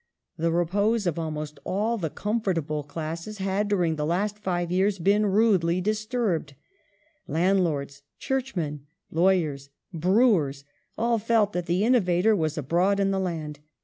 The 0.35 0.51
repose 0.51 1.05
of 1.05 1.19
almost 1.19 1.59
all 1.63 1.99
the 1.99 2.09
comfortable 2.09 2.81
classes 2.81 3.37
had, 3.37 3.67
during 3.67 3.97
the 3.97 4.03
last 4.07 4.39
five 4.39 4.71
years, 4.71 4.97
been 4.97 5.27
rudely 5.27 5.79
disturbed: 5.79 6.55
landlords, 7.27 8.01
churchmen, 8.17 8.87
lawyers, 9.11 9.69
brewers, 9.93 10.63
all 10.97 11.19
felt 11.19 11.53
that 11.53 11.67
the 11.67 11.83
innovator 11.83 12.35
was 12.35 12.57
abroad 12.57 12.99
in 12.99 13.11
the 13.11 13.19
land. 13.19 13.59